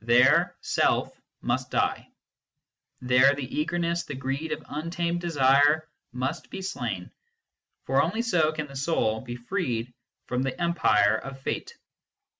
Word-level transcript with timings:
There 0.00 0.56
Self 0.60 1.16
must 1.40 1.70
die; 1.70 2.08
there 3.00 3.32
the 3.32 3.44
eagerness, 3.60 4.02
the 4.02 4.16
greed 4.16 4.50
of 4.50 4.64
untamed 4.68 5.20
desire 5.20 5.88
must 6.10 6.50
be 6.50 6.62
slain, 6.62 7.12
for 7.84 8.02
only 8.02 8.22
so 8.22 8.50
can 8.50 8.66
the 8.66 8.74
soul 8.74 9.20
be 9.20 9.36
freed 9.36 9.94
from 10.26 10.42
the 10.42 10.60
empire 10.60 11.16
of 11.18 11.40
Fate. 11.42 11.76